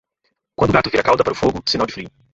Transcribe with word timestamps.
Quando 0.55 0.71
o 0.71 0.73
gato 0.73 0.89
vira 0.89 1.01
a 1.01 1.05
cauda 1.05 1.23
para 1.23 1.33
o 1.33 1.35
fogo, 1.35 1.61
sinal 1.63 1.85
de 1.85 1.93
frio. 1.93 2.09